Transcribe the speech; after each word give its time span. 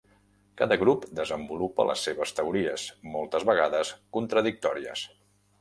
Cada 0.61 0.77
grup 0.83 1.03
desenvolupa 1.19 1.85
les 1.91 2.07
seves 2.09 2.33
teories, 2.39 2.87
moltes 3.17 3.47
vegades 3.51 3.93
contradictòries. 4.19 5.07